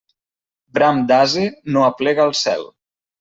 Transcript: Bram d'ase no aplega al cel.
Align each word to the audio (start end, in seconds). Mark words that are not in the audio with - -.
Bram 0.77 1.03
d'ase 1.11 1.43
no 1.75 1.83
aplega 1.91 2.25
al 2.25 2.33
cel. 2.41 2.65